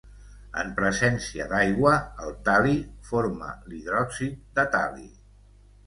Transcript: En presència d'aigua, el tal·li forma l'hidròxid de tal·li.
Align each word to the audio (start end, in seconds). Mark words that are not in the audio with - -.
En 0.61 0.71
presència 0.79 1.47
d'aigua, 1.51 1.93
el 2.25 2.35
tal·li 2.49 2.75
forma 3.13 3.53
l'hidròxid 3.71 4.45
de 4.61 4.71
tal·li. 4.79 5.11